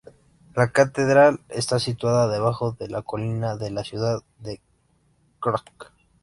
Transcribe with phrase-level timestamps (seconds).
[0.55, 4.59] La catedral está situada debajo de la colina de la ciudad de
[5.39, 5.93] Krk.